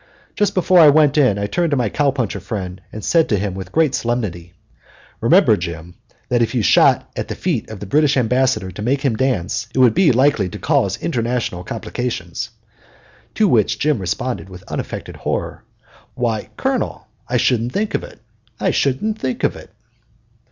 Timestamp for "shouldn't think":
17.37-17.93, 18.71-19.43